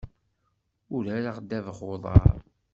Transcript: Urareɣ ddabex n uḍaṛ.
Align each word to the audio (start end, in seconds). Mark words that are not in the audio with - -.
Urareɣ 0.95 1.37
ddabex 1.41 1.79
n 1.83 1.87
uḍaṛ. 1.93 2.35